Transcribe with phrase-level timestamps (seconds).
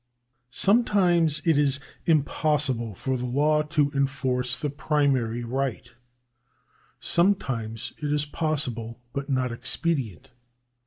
[0.55, 5.91] Sometimes it is impossible for the law to enforce the primary right;
[6.99, 10.31] sometimes it is possible but not expedient.